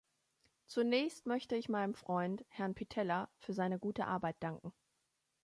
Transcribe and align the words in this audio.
Zunächst 0.65 1.27
möchte 1.27 1.55
ich 1.55 1.69
meinem 1.69 1.93
Freund, 1.93 2.43
Herrn 2.49 2.73
Pittella, 2.73 3.29
für 3.37 3.53
seine 3.53 3.77
gute 3.77 4.07
Arbeit 4.07 4.35
danken. 4.39 4.73